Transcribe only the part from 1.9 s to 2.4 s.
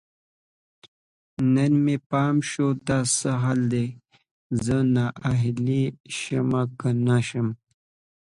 پام